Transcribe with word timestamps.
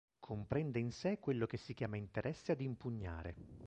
Comprende 0.19 0.79
in 0.79 0.89
sé 0.91 1.19
quello 1.19 1.45
che 1.45 1.57
si 1.57 1.75
chiama 1.75 1.95
interesse 1.95 2.53
ad 2.53 2.61
impugnare. 2.61 3.35